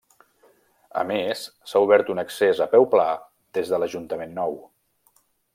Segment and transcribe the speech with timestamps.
[1.01, 3.07] A més, s'ha obert un accés a peu pla
[3.59, 4.61] des de l'Ajuntament nou.